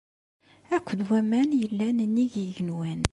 Akked 0.75 0.99
waman 1.09 1.49
yellan 1.61 1.97
nnig 2.07 2.33
yigenwan! 2.39 3.01